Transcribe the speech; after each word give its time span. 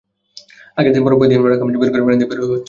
আগের 0.77 0.91
দিন 0.93 1.01
বরফ 1.05 1.19
দিয়ে 1.21 1.39
রাখা 1.43 1.65
মাছ 1.65 1.75
বের 1.81 1.89
করে 1.91 2.03
পানি 2.05 2.17
দিয়ে 2.19 2.29
ধোয়া 2.31 2.47
হচ্ছে। 2.47 2.59